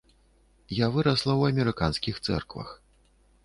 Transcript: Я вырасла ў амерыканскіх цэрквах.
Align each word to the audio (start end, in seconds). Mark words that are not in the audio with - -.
Я 0.77 0.87
вырасла 0.95 1.31
ў 1.35 1.41
амерыканскіх 1.55 2.15
цэрквах. 2.25 2.69